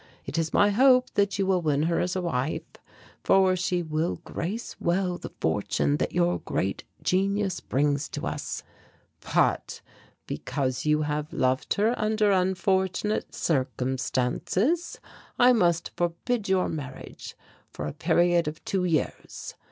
[0.25, 2.63] It is my hope that you will win her as a wife,
[3.23, 8.63] for she will grace well the fortune that your great genius brings to us.
[9.35, 9.81] But
[10.25, 14.99] because you have loved her under unfortunate circumstances
[15.37, 17.37] I must forbid your marriage
[17.69, 19.53] for a period of two years.